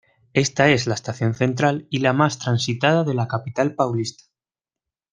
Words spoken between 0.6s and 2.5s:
es la estación central y la más